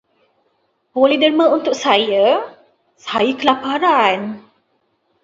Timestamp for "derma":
1.23-1.45